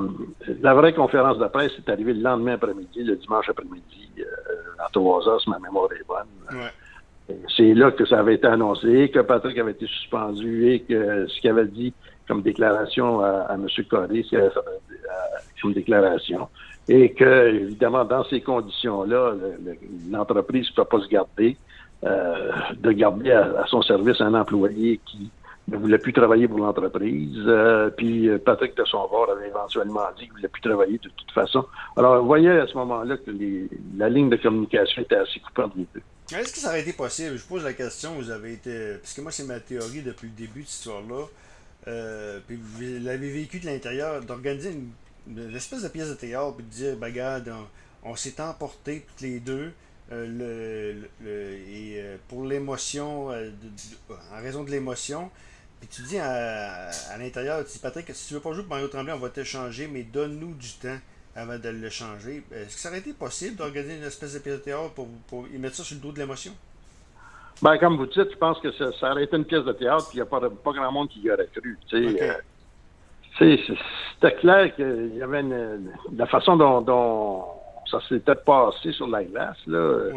la 0.60 0.74
vraie 0.74 0.92
conférence 0.92 1.38
de 1.38 1.46
presse 1.46 1.72
est 1.78 1.90
arrivée 1.90 2.12
le 2.12 2.20
lendemain 2.20 2.54
après-midi, 2.54 3.02
le 3.02 3.16
dimanche 3.16 3.48
après-midi, 3.48 4.10
euh, 4.18 4.84
à 4.84 4.88
trois 4.92 5.26
heures, 5.26 5.40
si 5.40 5.48
ma 5.48 5.58
mémoire 5.58 5.88
est 5.92 6.06
bonne. 6.06 6.68
C'est 7.56 7.72
là 7.72 7.90
que 7.90 8.04
ça 8.04 8.18
avait 8.18 8.34
été 8.34 8.46
annoncé, 8.46 9.10
que 9.10 9.20
Patrick 9.20 9.56
avait 9.56 9.70
été 9.70 9.86
suspendu 9.86 10.68
et 10.68 10.80
que 10.80 11.26
ce 11.26 11.40
qu'il 11.40 11.50
avait 11.50 11.64
dit 11.66 11.94
comme 12.26 12.42
déclaration 12.42 13.20
à, 13.20 13.54
M. 13.54 13.66
Corée, 13.88 14.24
c'est 14.30 15.64
une 15.64 15.72
déclaration. 15.72 16.48
Et 16.88 17.12
que, 17.12 17.54
évidemment, 17.54 18.04
dans 18.04 18.24
ces 18.24 18.40
conditions-là, 18.40 19.34
l'entreprise 20.10 20.68
ne 20.70 20.74
peut 20.74 20.84
pas 20.84 21.00
se 21.00 21.08
garder. 21.08 21.56
Euh, 22.04 22.50
de 22.76 22.92
garder 22.92 23.30
à, 23.30 23.64
son 23.68 23.80
service 23.80 24.20
un 24.20 24.34
employé 24.34 25.00
qui 25.06 25.30
ne 25.68 25.78
voulait 25.78 25.96
plus 25.96 26.12
travailler 26.12 26.46
pour 26.46 26.58
l'entreprise. 26.58 27.38
Euh, 27.46 27.88
puis 27.88 28.28
euh, 28.28 28.36
Patrick 28.36 28.76
de 28.76 28.84
Sonvard 28.84 29.30
avait 29.30 29.48
éventuellement 29.48 30.02
dit 30.18 30.24
qu'il 30.24 30.32
ne 30.32 30.34
voulait 30.34 30.48
plus 30.48 30.60
travailler 30.60 30.98
de 30.98 31.08
toute 31.08 31.30
façon. 31.32 31.64
Alors, 31.96 32.22
voyez 32.22 32.50
à 32.50 32.66
ce 32.66 32.74
moment-là 32.74 33.16
que 33.16 33.30
la 33.96 34.10
ligne 34.10 34.28
de 34.28 34.36
communication 34.36 35.00
était 35.00 35.16
assez 35.16 35.40
coupante 35.40 35.72
les 35.76 35.86
deux. 35.94 36.02
Est-ce 36.36 36.52
que 36.52 36.58
ça 36.58 36.68
aurait 36.68 36.82
été 36.82 36.92
possible? 36.92 37.38
Je 37.38 37.46
pose 37.46 37.64
la 37.64 37.72
question, 37.72 38.12
vous 38.16 38.30
avez 38.30 38.54
été. 38.54 38.96
Parce 39.00 39.14
que 39.14 39.22
moi, 39.22 39.30
c'est 39.30 39.46
ma 39.46 39.60
théorie 39.60 40.02
depuis 40.02 40.28
le 40.28 40.34
début 40.34 40.60
de 40.60 40.66
cette 40.66 40.80
histoire-là. 40.80 41.24
Puis 41.84 42.56
vous 42.56 43.04
l'avez 43.04 43.30
vécu 43.30 43.60
de 43.60 43.66
l'intérieur, 43.66 44.22
d'organiser 44.22 44.74
une, 45.26 45.56
espèce 45.56 45.82
de 45.82 45.88
pièce 45.88 46.08
de 46.08 46.14
théâtre, 46.14 46.54
puis 46.56 46.66
de 46.66 46.70
dire, 46.70 46.96
ben, 46.96 47.06
regarde, 47.06 47.52
on 48.02 48.16
s'est 48.16 48.40
emportés 48.40 49.06
toutes 49.08 49.20
les 49.22 49.40
deux. 49.40 49.72
Euh, 50.12 51.08
le, 51.22 51.26
et 51.26 51.94
euh, 51.98 52.16
pour 52.28 52.44
l'émotion, 52.44 53.30
euh, 53.30 53.50
en 54.32 54.42
raison 54.42 54.62
de 54.62 54.70
l'émotion. 54.70 55.30
Puis 55.80 55.88
tu 55.88 56.02
dis 56.02 56.18
à, 56.18 56.90
l'intérieur, 57.18 57.64
tu 57.64 57.72
dis 57.72 57.78
Patrick, 57.78 58.14
si 58.14 58.28
tu 58.28 58.34
veux 58.34 58.40
pas 58.40 58.52
jouer 58.52 58.62
pour 58.62 58.70
Mario 58.70 58.88
Tremblay, 58.88 59.12
on 59.12 59.18
va 59.18 59.30
te 59.30 59.42
changer, 59.44 59.86
mais 59.86 60.02
donne-nous 60.02 60.54
du 60.54 60.72
temps 60.74 60.98
avant 61.34 61.58
de 61.58 61.68
le 61.68 61.90
changer. 61.90 62.42
Est-ce 62.52 62.74
que 62.74 62.80
ça 62.80 62.88
aurait 62.90 62.98
été 62.98 63.12
possible 63.12 63.56
d'organiser 63.56 63.96
une 63.96 64.04
espèce 64.04 64.34
de 64.34 64.38
pièce 64.38 64.56
de 64.56 64.60
théâtre 64.60 64.92
pour, 64.92 65.08
pour 65.26 65.48
y 65.48 65.58
mettre 65.58 65.76
ça 65.76 65.84
sur 65.84 65.96
le 65.96 66.02
dos 66.02 66.12
de 66.12 66.18
l'émotion? 66.18 66.54
Ben, 67.62 67.78
comme 67.78 67.96
vous 67.96 68.06
dites, 68.06 68.30
je 68.30 68.36
pense 68.36 68.58
que 68.60 68.70
ça, 68.72 69.10
aurait 69.10 69.24
été 69.24 69.36
une 69.36 69.44
pièce 69.44 69.64
de 69.64 69.72
théâtre, 69.72 70.08
puis 70.08 70.18
il 70.18 70.22
n'y 70.22 70.22
a 70.22 70.26
pas, 70.26 70.40
pas, 70.40 70.72
grand 70.72 70.92
monde 70.92 71.08
qui 71.08 71.20
y 71.20 71.30
aurait 71.30 71.48
cru. 71.54 71.78
C'était 73.38 74.34
clair 74.40 74.74
qu'il 74.74 75.16
y 75.16 75.22
avait 75.22 75.40
une, 75.40 75.90
la 76.16 76.26
façon 76.26 76.56
dont 76.56 77.44
ça 77.90 78.00
s'était 78.08 78.34
passé 78.34 78.92
sur 78.92 79.06
la 79.06 79.24
glace. 79.24 79.58
Là. 79.66 80.10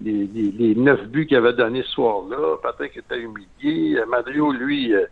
Les, 0.00 0.74
neuf 0.76 1.04
buts 1.06 1.26
qu'il 1.26 1.36
avait 1.36 1.52
donnés 1.52 1.82
ce 1.82 1.90
soir-là, 1.92 2.56
Patrick 2.62 2.96
était 2.96 3.20
humilié. 3.20 4.00
Mario, 4.08 4.52
lui, 4.52 4.94
euh, 4.94 5.06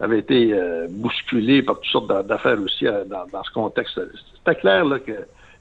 avait 0.00 0.18
été 0.18 0.52
euh, 0.52 0.86
bousculé 0.90 1.62
par 1.62 1.76
toutes 1.76 1.90
sortes 1.90 2.26
d'affaires 2.26 2.60
aussi 2.60 2.86
euh, 2.86 3.04
dans, 3.04 3.42
ce 3.44 3.50
contexte. 3.52 4.00
C'était 4.38 4.58
clair 4.58 4.84
là, 4.84 4.98
que 4.98 5.12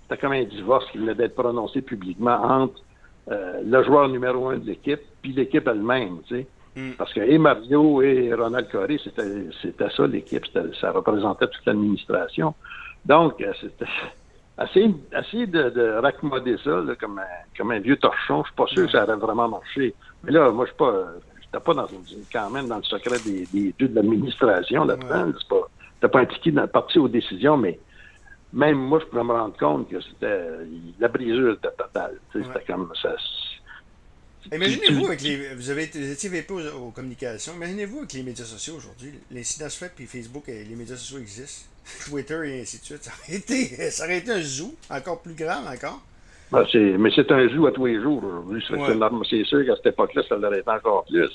c'était 0.03 0.21
comme 0.21 0.31
un 0.31 0.43
divorce 0.43 0.85
qui 0.91 0.97
venait 0.97 1.15
d'être 1.15 1.35
prononcé 1.35 1.81
publiquement 1.81 2.41
entre 2.41 2.81
le 3.29 3.83
joueur 3.83 4.09
numéro 4.09 4.49
un 4.49 4.57
de 4.57 4.65
l'équipe 4.65 5.01
puis 5.21 5.33
l'équipe 5.33 5.67
elle-même. 5.67 6.19
Mm. 6.75 6.91
Parce 6.97 7.13
que 7.13 7.21
et 7.21 7.37
Mario 7.37 8.01
et 8.01 8.33
Ronald 8.33 8.69
Coré, 8.69 8.99
c'était 9.03 9.89
ça 9.95 10.07
l'équipe, 10.07 10.45
ça 10.79 10.91
représentait 10.91 11.47
toute 11.47 11.65
l'administration. 11.65 12.53
Donc, 13.05 13.43
c'était 13.59 13.85
essayer, 15.13 15.47
de, 15.47 15.99
raccommoder 15.99 16.57
ça 16.63 16.81
comme, 16.99 17.19
un, 17.19 17.57
comme 17.57 17.71
un 17.71 17.79
vieux 17.79 17.97
torchon. 17.97 18.43
Je 18.43 18.47
suis 18.47 18.55
pas 18.55 18.67
sûr 18.67 18.85
que 18.85 18.91
ça 18.91 19.03
aurait 19.03 19.15
vraiment 19.15 19.49
marché. 19.49 19.93
Mais 20.23 20.31
là, 20.31 20.51
moi, 20.51 20.65
je 20.65 20.71
suis 20.71 20.77
pas. 20.77 20.93
J'étais 21.41 21.63
pas 21.63 21.73
dans 21.73 21.87
quand 22.31 22.49
même 22.51 22.67
dans 22.67 22.77
le 22.77 22.83
secret 22.83 23.17
des, 23.25 23.47
des 23.51 23.73
de 23.79 23.95
l'administration 23.95 24.85
là-dedans. 24.85 25.31
C'est 25.39 25.47
pas. 25.47 25.67
J'étais 25.95 26.11
pas 26.11 26.19
impliqué 26.19 26.51
dans 26.51 26.61
la 26.61 26.67
partie 26.67 26.99
aux 26.99 27.07
décisions, 27.07 27.57
mais 27.57 27.79
même 28.53 28.77
moi, 28.77 28.99
je 28.99 29.05
pouvais 29.05 29.23
me 29.23 29.31
rendre 29.31 29.57
compte 29.57 29.89
que 29.89 30.01
c'était. 30.01 30.47
La 30.99 31.07
brisure 31.07 31.53
était 31.53 31.71
totale. 31.77 32.17
C'était 32.33 32.63
comme 32.65 32.91
ça. 33.01 33.15
Imaginez-vous 34.51 35.05
avec 35.05 35.21
les. 35.21 35.53
Vous 35.53 35.69
avez 35.69 35.83
été, 35.83 36.11
étiez 36.11 36.29
VP 36.29 36.53
aux, 36.53 36.89
communications. 36.91 37.53
Imaginez-vous 37.53 37.99
avec 37.99 38.13
les 38.13 38.23
médias 38.23 38.45
sociaux 38.45 38.75
aujourd'hui. 38.77 39.13
L'incident 39.31 39.69
se 39.69 39.77
fait, 39.77 39.91
puis 39.95 40.07
Facebook 40.07 40.49
et 40.49 40.63
les 40.63 40.75
médias 40.75 40.95
sociaux 40.95 41.19
existent. 41.19 41.69
Twitter 42.09 42.41
et 42.45 42.61
ainsi 42.61 42.79
de 42.79 42.85
suite. 42.85 43.03
Ça 43.03 43.11
aurait 43.11 43.37
été, 43.37 43.65
ça 43.91 44.05
aurait 44.05 44.17
été 44.17 44.31
un 44.31 44.41
zoo 44.41 44.73
encore 44.89 45.21
plus 45.21 45.35
grand 45.35 45.65
encore. 45.67 46.01
Ben, 46.51 46.65
mais 46.97 47.11
c'est 47.15 47.31
un 47.31 47.47
zoo 47.49 47.67
à 47.67 47.71
tous 47.71 47.85
les 47.85 48.01
jours 48.01 48.23
aujourd'hui. 48.23 48.63
C'est 49.29 49.43
sûr 49.43 49.63
qu'à 49.65 49.75
cette 49.75 49.85
époque-là, 49.87 50.23
ça 50.27 50.35
l'aurait 50.35 50.61
été 50.61 50.71
encore 50.71 51.05
plus. 51.05 51.29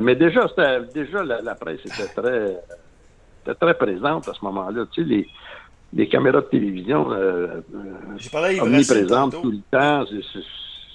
mais 0.00 0.14
déjà, 0.14 0.46
déjà 0.94 1.24
la, 1.24 1.54
presse 1.56 1.80
était 1.84 2.06
très, 2.14 3.54
très 3.54 3.74
présente 3.74 4.28
à 4.28 4.34
ce 4.34 4.44
moment-là. 4.44 4.86
Tu 4.92 5.02
sais, 5.02 5.08
les, 5.08 5.28
les 5.96 6.08
caméras 6.08 6.42
de 6.42 6.46
télévision 6.46 7.08
omniprésentes 8.60 9.40
tout 9.42 9.50
le 9.50 9.60
temps. 9.70 10.04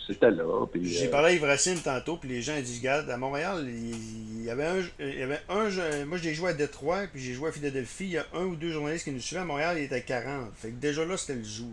C'était 0.07 0.31
là. 0.31 0.43
J'ai 0.81 1.07
parlé 1.07 1.41
à 1.41 1.55
Yves 1.55 1.83
tantôt, 1.83 2.17
puis 2.17 2.29
les 2.29 2.41
gens 2.41 2.53
ils 2.57 2.63
disent 2.63 2.79
Regarde, 2.79 3.09
à 3.09 3.17
Montréal, 3.17 3.65
il 3.67 4.43
y 4.43 4.49
avait 4.49 4.65
un, 4.65 4.77
il 4.99 5.19
y 5.19 5.23
avait 5.23 5.39
un 5.49 6.05
moi 6.05 6.17
j'ai 6.17 6.33
joué 6.33 6.49
à 6.49 6.53
Détroit, 6.53 7.03
puis 7.11 7.21
j'ai 7.21 7.33
joué 7.33 7.49
à 7.49 7.51
Philadelphie. 7.51 8.05
Il 8.05 8.11
y 8.11 8.17
a 8.17 8.25
un 8.35 8.45
ou 8.45 8.55
deux 8.55 8.71
journalistes 8.71 9.05
qui 9.05 9.11
nous 9.11 9.19
suivaient 9.19 9.41
à 9.41 9.45
Montréal, 9.45 9.77
il 9.77 9.83
était 9.85 10.01
40. 10.01 10.51
Fait 10.55 10.69
que 10.69 10.75
déjà 10.75 11.05
là, 11.05 11.15
c'était 11.17 11.39
le 11.39 11.45
zoo. 11.45 11.69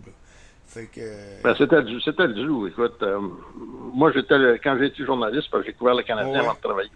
Fait 0.66 0.84
que... 0.84 1.00
Ben, 1.42 1.54
c'était, 1.56 1.80
le 2.26 2.46
zoo. 2.46 2.66
Écoute, 2.66 3.02
euh, 3.02 3.18
moi, 3.94 4.12
j'étais 4.12 4.34
quand 4.62 4.80
été 4.80 5.02
journaliste, 5.04 5.48
j'ai 5.64 5.72
couvert 5.72 5.94
le 5.94 6.02
Canadien 6.02 6.40
avant 6.40 6.52
de 6.52 6.60
travailler 6.60 6.90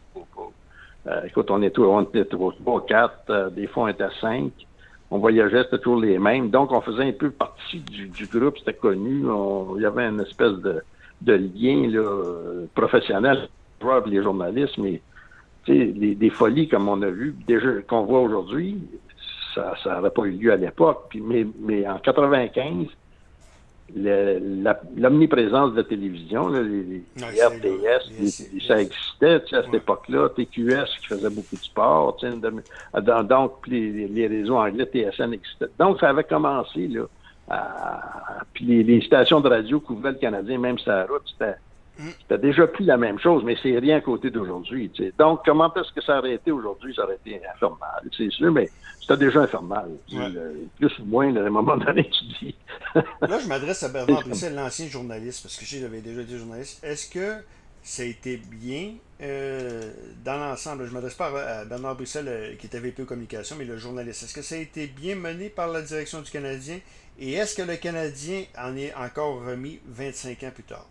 euh, 1.07 1.23
écoute, 1.25 1.51
on 1.51 1.61
était, 1.63 1.81
on 1.81 2.03
était 2.03 2.25
3, 2.25 2.87
4, 2.87 3.15
euh, 3.31 3.51
des 3.51 3.67
fois 3.67 3.85
on 3.85 3.89
était 3.89 4.05
5. 4.21 4.53
On 5.15 5.19
voyageait, 5.19 5.65
c'était 5.65 5.79
toujours 5.79 6.01
les 6.01 6.19
mêmes. 6.19 6.49
Donc, 6.49 6.73
on 6.73 6.81
faisait 6.81 7.05
un 7.05 7.13
peu 7.13 7.31
partie 7.31 7.81
du, 7.81 8.27
groupe, 8.33 8.57
c'était 8.59 8.73
connu. 8.73 9.23
il 9.77 9.83
y 9.83 9.85
avait 9.85 10.09
une 10.09 10.21
espèce 10.21 10.55
de, 10.55 10.83
lien 11.27 11.87
là, 11.91 12.67
professionnel 12.75 13.49
entre 13.83 14.09
les 14.09 14.23
journalistes, 14.23 14.79
mais 14.79 15.03
des, 15.67 16.15
des 16.15 16.31
folies 16.31 16.67
comme 16.67 16.89
on 16.89 17.03
a 17.03 17.11
vu, 17.11 17.35
déjà 17.47 17.83
qu'on 17.87 18.05
voit 18.05 18.21
aujourd'hui, 18.21 18.79
ça 19.55 19.75
n'aurait 19.85 20.11
pas 20.11 20.23
eu 20.23 20.31
lieu 20.31 20.51
à 20.51 20.57
l'époque. 20.57 21.15
Mais, 21.15 21.47
mais 21.61 21.87
en 21.87 21.99
95, 21.99 22.87
l'omniprésence 23.97 25.73
de 25.73 25.77
la 25.79 25.85
télévision, 25.85 26.49
les, 26.49 27.03
RDS, 27.17 28.61
ça 28.67 28.81
existait 28.81 29.55
à 29.55 29.63
cette 29.65 29.75
époque-là. 29.75 30.31
TQS 30.31 30.99
qui 31.01 31.07
faisait 31.09 31.31
beaucoup 31.31 31.57
de 31.57 31.63
sport, 31.63 32.17
donc 33.25 33.53
les, 33.67 34.27
réseaux 34.27 34.57
anglais 34.57 34.87
TSN 34.87 35.35
existaient. 35.35 35.71
Donc 35.79 36.01
ça 36.01 36.11
avait 36.11 36.25
commencé 36.25 36.89
là. 36.89 37.07
puis 38.55 38.83
les, 38.83 39.01
stations 39.03 39.41
de 39.41 39.49
radio 39.49 39.81
couvraient 39.81 40.13
le 40.13 40.19
Canadien, 40.19 40.59
même 40.59 40.79
sa 40.79 41.05
route, 41.05 41.23
c'était. 41.27 41.57
C'était 42.21 42.39
déjà 42.39 42.67
plus 42.67 42.85
la 42.85 42.97
même 42.97 43.19
chose, 43.19 43.43
mais 43.45 43.57
c'est 43.63 43.79
rien 43.79 43.99
à 43.99 44.01
côté 44.01 44.31
d'aujourd'hui. 44.31 44.91
Donc, 45.19 45.41
comment 45.45 45.73
est-ce 45.75 45.93
que 45.93 46.01
ça 46.01 46.19
aurait 46.19 46.35
été 46.35 46.51
aujourd'hui? 46.51 46.95
Ça 46.95 47.05
aurait 47.05 47.19
été 47.25 47.41
infernal, 47.47 48.03
c'est 48.17 48.31
sûr, 48.31 48.53
mais 48.53 48.69
c'était 49.01 49.17
déjà 49.17 49.41
infernal. 49.41 49.91
plus 50.79 50.99
ou 50.99 51.05
moins, 51.05 51.35
à 51.37 51.41
un 51.41 51.51
moment 51.51 51.77
donné, 51.77 52.09
tu 52.09 52.25
dis. 52.41 52.55
Là, 52.95 53.39
je 53.39 53.49
m'adresse 53.49 53.83
à 53.83 53.89
Bernard 53.89 54.23
Bruxelles, 54.23 54.55
l'ancien 54.55 54.89
journaliste, 54.89 55.43
parce 55.43 55.57
que 55.57 55.65
j'avais 55.65 56.01
déjà 56.01 56.23
été 56.23 56.39
journaliste. 56.39 56.83
Est-ce 56.85 57.11
que 57.11 57.43
ça 57.83 58.03
a 58.03 58.07
été 58.07 58.37
bien 58.37 58.95
euh, 59.21 59.93
dans 60.25 60.39
l'ensemble? 60.39 60.85
Je 60.85 60.91
ne 60.91 60.95
m'adresse 60.95 61.15
pas 61.15 61.29
à 61.29 61.65
Bernard 61.65 61.97
Bruxelles, 61.97 62.29
euh, 62.29 62.55
qui 62.57 62.67
était 62.67 62.79
VP 62.79 63.05
communication, 63.05 63.57
mais 63.59 63.65
le 63.65 63.77
journaliste. 63.77 64.23
Est-ce 64.23 64.35
que 64.35 64.43
ça 64.43 64.55
a 64.55 64.59
été 64.59 64.87
bien 64.87 65.17
mené 65.17 65.49
par 65.49 65.69
la 65.69 65.83
direction 65.83 66.21
du 66.21 66.31
Canadien? 66.31 66.79
Et 67.19 67.33
est-ce 67.35 67.57
que 67.57 67.63
le 67.63 67.77
Canadien 67.77 68.45
en 68.59 68.77
est 68.77 68.95
encore 68.95 69.45
remis 69.45 69.81
25 69.87 70.43
ans 70.45 70.51
plus 70.55 70.65
tard? 70.65 70.87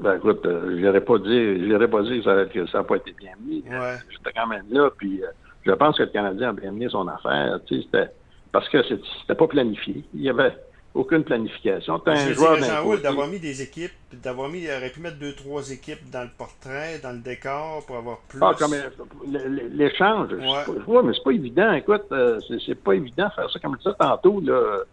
Ben 0.00 0.16
écoute, 0.16 0.44
euh, 0.46 0.78
je 0.78 0.86
n'aurais 0.86 1.00
pas 1.02 1.18
dit, 1.18 1.68
je 1.68 1.86
pas 1.86 2.02
dit 2.02 2.22
que 2.52 2.66
ça 2.66 2.78
n'a 2.78 2.84
pas 2.84 2.96
été 2.96 3.12
bien 3.12 3.32
mis. 3.44 3.62
J'étais 4.10 4.32
quand 4.34 4.46
même 4.46 4.64
là, 4.70 4.90
puis 4.96 5.22
euh, 5.22 5.26
je 5.66 5.72
pense 5.72 5.98
que 5.98 6.04
le 6.04 6.08
Canadien 6.08 6.50
a 6.50 6.52
bien 6.52 6.72
mené 6.72 6.88
son 6.88 7.06
affaire. 7.06 7.60
Tu 7.66 7.82
sais, 7.92 8.10
parce 8.50 8.68
que 8.70 8.78
c'était 8.82 9.34
pas 9.34 9.46
planifié. 9.46 10.02
Il 10.14 10.22
n'y 10.22 10.30
avait 10.30 10.56
aucune 10.94 11.22
planification. 11.22 12.00
As 12.06 12.12
un 12.12 12.32
joueur 12.32 12.58
d'avoir 13.02 13.28
mis 13.28 13.38
des 13.38 13.60
équipes, 13.60 13.92
d'avoir 14.12 14.48
mis, 14.48 14.60
il 14.62 14.70
aurait 14.70 14.88
pu 14.88 15.00
mettre 15.00 15.18
deux, 15.18 15.34
trois 15.34 15.70
équipes 15.70 16.10
dans 16.10 16.22
le 16.22 16.30
portrait, 16.36 16.98
dans 17.02 17.12
le 17.12 17.20
décor 17.20 17.84
pour 17.86 17.96
avoir 17.96 18.20
plus. 18.28 18.40
Ah, 18.42 18.52
comme 18.58 18.72
euh, 18.72 19.68
l'échange. 19.70 20.32
Ouais. 20.32 21.02
mais 21.04 21.12
c'est 21.14 21.24
pas 21.24 21.32
évident. 21.32 21.72
Écoute, 21.74 22.06
c'est 22.66 22.82
pas 22.82 22.94
évident 22.94 23.28
de 23.28 23.32
faire 23.34 23.50
ça 23.50 23.58
comme 23.58 23.76
ça 23.82 23.92
tantôt. 23.98 24.40
Là 24.40 24.84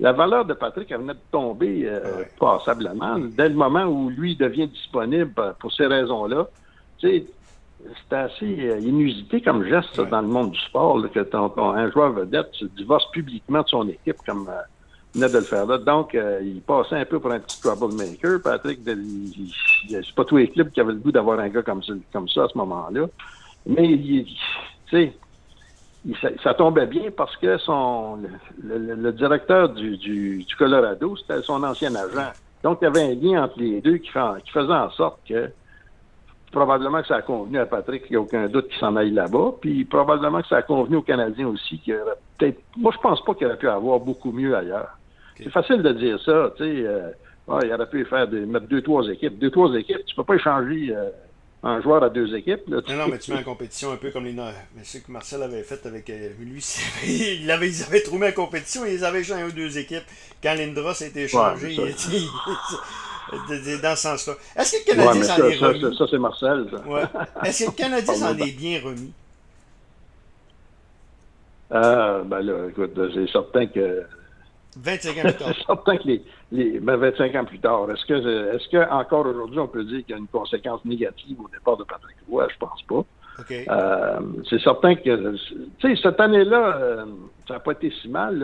la 0.00 0.12
valeur 0.12 0.44
de 0.44 0.54
Patrick 0.54 0.90
elle 0.90 0.98
venait 0.98 1.14
de 1.14 1.18
tomber 1.30 1.84
euh, 1.86 2.24
passablement. 2.38 3.18
Dès 3.18 3.48
le 3.48 3.54
moment 3.54 3.84
où 3.84 4.10
lui 4.10 4.36
devient 4.36 4.66
disponible 4.66 5.32
euh, 5.38 5.52
pour 5.58 5.72
ces 5.72 5.86
raisons-là, 5.86 6.48
c'est 7.00 7.26
assez 8.10 8.56
euh, 8.60 8.78
inusité 8.80 9.40
comme 9.40 9.64
geste 9.64 10.00
dans 10.00 10.20
le 10.20 10.26
monde 10.26 10.50
du 10.50 10.58
sport, 10.60 11.00
que 11.12 11.20
ton, 11.20 11.52
un 11.58 11.90
joueur 11.90 12.12
vedette 12.12 12.48
se 12.52 12.64
divorce 12.64 13.08
publiquement 13.12 13.62
de 13.62 13.68
son 13.68 13.88
équipe 13.88 14.16
comme 14.26 14.48
venait 15.14 15.28
de 15.28 15.38
le 15.38 15.44
faire 15.44 15.66
là. 15.66 15.78
Donc, 15.78 16.14
il 16.14 16.60
passait 16.62 16.96
un 16.96 17.04
peu 17.04 17.20
pour 17.20 17.30
un 17.30 17.38
petit 17.38 17.60
troublemaker. 17.60 18.42
Patrick, 18.42 18.80
c'est 18.84 20.14
pas 20.16 20.24
tous 20.24 20.38
les 20.38 20.48
clubs 20.48 20.70
qui 20.70 20.80
avaient 20.80 20.92
le 20.92 20.98
goût 20.98 21.12
d'avoir 21.12 21.38
un 21.38 21.48
gars 21.48 21.62
comme, 21.62 21.82
comme 22.12 22.28
ça 22.28 22.44
à 22.44 22.48
ce 22.48 22.58
moment-là. 22.58 23.06
Mais, 23.66 23.96
tu 23.96 24.26
sais, 24.90 25.12
ça, 26.42 26.54
tombait 26.54 26.86
bien 26.86 27.10
parce 27.16 27.36
que 27.36 27.56
son 27.58 28.18
le, 28.62 29.12
directeur 29.12 29.70
du, 29.70 29.96
du, 29.96 30.46
Colorado, 30.58 31.16
c'était 31.16 31.42
son 31.42 31.62
ancien 31.62 31.94
agent. 31.94 32.32
Donc, 32.62 32.78
il 32.80 32.84
y 32.84 32.88
avait 32.88 33.02
un 33.02 33.14
lien 33.14 33.44
entre 33.44 33.58
les 33.58 33.80
deux 33.80 33.96
qui, 33.96 34.10
qui 34.10 34.50
faisait 34.50 34.72
en 34.72 34.90
sorte 34.90 35.20
que 35.28 35.50
probablement 36.52 37.02
que 37.02 37.08
ça 37.08 37.16
a 37.16 37.22
convenu 37.22 37.58
à 37.58 37.66
Patrick, 37.66 38.04
il 38.08 38.12
n'y 38.12 38.16
a 38.16 38.20
aucun 38.20 38.46
doute 38.48 38.68
qu'il 38.68 38.78
s'en 38.78 38.96
aille 38.96 39.10
là-bas. 39.10 39.54
Puis 39.60 39.84
probablement 39.84 40.40
que 40.42 40.48
ça 40.48 40.58
a 40.58 40.62
convenu 40.62 40.96
aux 40.96 41.02
Canadiens 41.02 41.48
aussi, 41.48 41.78
qui 41.78 41.92
peut-être. 42.38 42.60
Moi, 42.76 42.92
je 42.94 43.00
pense 43.00 43.22
pas 43.24 43.34
qu'il 43.34 43.46
aurait 43.46 43.58
pu 43.58 43.68
avoir 43.68 43.98
beaucoup 43.98 44.32
mieux 44.32 44.56
ailleurs. 44.56 44.98
C'est 45.36 45.50
facile 45.50 45.82
de 45.82 45.92
dire 45.92 46.20
ça, 46.22 46.52
tu 46.56 46.64
sais. 46.64 46.86
Euh, 46.86 47.10
il 47.62 47.72
aurait 47.72 47.88
pu 47.88 48.04
faire 48.06 48.28
des, 48.28 48.40
mettre 48.46 48.68
deux, 48.68 48.80
trois 48.80 49.06
équipes. 49.08 49.38
Deux, 49.38 49.50
trois 49.50 49.74
équipes, 49.74 50.04
tu 50.06 50.14
peux 50.14 50.24
pas 50.24 50.36
échanger 50.36 50.94
euh, 50.94 51.10
un 51.64 51.80
joueur 51.80 52.04
à 52.04 52.10
deux 52.10 52.36
équipes. 52.36 52.68
Là, 52.68 52.80
non, 52.88 52.94
non, 52.94 53.08
mais 53.08 53.18
tu 53.18 53.32
mets 53.32 53.38
en 53.38 53.42
compétition 53.42 53.90
un 53.90 53.96
peu 53.96 54.10
comme 54.10 54.26
les. 54.26 54.32
Mais 54.32 54.84
ce 54.84 54.98
que 54.98 55.10
Marcel 55.10 55.42
avait 55.42 55.62
fait 55.62 55.84
avec 55.86 56.10
euh, 56.10 56.28
lui, 56.38 56.62
il 57.06 57.50
avait, 57.50 57.68
ils 57.68 57.82
avaient 57.82 58.02
trouvé 58.02 58.28
en 58.28 58.32
compétition 58.32 58.84
et 58.84 58.94
ils 58.94 59.04
avaient 59.04 59.22
échangé 59.22 59.50
deux 59.52 59.78
équipes. 59.78 60.04
Quand 60.42 60.54
Lindros 60.54 61.02
a 61.02 61.06
été 61.06 61.24
échangé, 61.24 61.74
il 63.48 63.54
était 63.54 63.78
dans 63.78 63.96
ce 63.96 64.02
sens-là. 64.02 64.34
Est-ce 64.56 64.84
que 64.84 64.90
le 64.90 64.96
Canadien 64.96 65.22
s'en 65.22 65.36
est 65.36 65.56
remis? 65.56 65.96
Ça, 65.96 66.04
c'est 66.10 66.18
Marcel. 66.18 66.66
Ouais. 66.86 67.02
Est-ce 67.44 67.64
que 67.64 67.70
le 67.70 67.76
Canadien 67.76 68.14
s'en 68.14 68.36
est 68.36 68.56
bien 68.56 68.80
remis? 68.84 69.12
Euh, 71.72 72.22
ben 72.24 72.40
là, 72.40 72.68
écoute, 72.68 72.92
c'est 73.14 73.32
certain 73.32 73.66
que 73.66 74.04
25 74.76 75.16
ans 75.16 75.22
plus 75.22 75.34
tard. 75.34 75.52
C'est 75.56 75.66
certain 75.66 75.96
que 75.96 76.02
les, 76.04 76.22
les 76.54 76.78
25 76.78 77.32
ben, 77.32 77.40
ans 77.40 77.44
plus 77.44 77.58
tard, 77.58 77.90
est-ce 77.90 78.06
que, 78.06 78.54
est-ce 78.54 78.68
que 78.68 78.90
encore 78.90 79.26
aujourd'hui 79.26 79.58
on 79.58 79.68
peut 79.68 79.84
dire 79.84 80.04
qu'il 80.04 80.10
y 80.10 80.14
a 80.14 80.18
une 80.18 80.28
conséquence 80.28 80.84
négative 80.84 81.36
au 81.40 81.48
départ 81.48 81.76
de 81.76 81.84
Patrick 81.84 82.16
Roy? 82.30 82.46
Je 82.48 82.58
pense 82.58 82.82
pas. 82.82 83.04
Euh, 83.50 84.20
c'est 84.48 84.60
certain 84.60 84.94
que, 84.94 85.34
tu 85.78 85.96
sais, 85.96 86.00
cette 86.00 86.20
année-là, 86.20 86.76
euh, 86.76 87.04
ça 87.48 87.54
n'a 87.54 87.60
pas 87.60 87.72
été 87.72 87.92
si 88.00 88.08
mal, 88.08 88.38